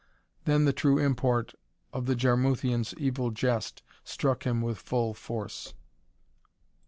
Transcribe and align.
Then 0.45 0.65
the 0.65 0.73
true 0.73 0.97
import 0.97 1.53
of 1.93 2.07
the 2.07 2.15
Jarmuthians 2.15 2.95
evil 2.97 3.29
jest 3.29 3.83
struck 4.03 4.47
him 4.47 4.63
with 4.63 4.79
full 4.79 5.13
force. 5.13 5.75